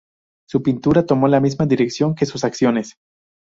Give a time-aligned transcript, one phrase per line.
[0.49, 2.95] Su pintura tomó la misma dirección que sus acciones.